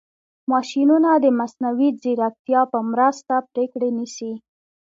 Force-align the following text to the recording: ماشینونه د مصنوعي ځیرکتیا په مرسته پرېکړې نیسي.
ماشینونه 0.51 1.09
د 1.15 1.25
مصنوعي 1.39 1.89
ځیرکتیا 2.01 2.61
په 2.71 2.79
مرسته 2.91 3.35
پرېکړې 3.51 3.89
نیسي. 3.97 4.31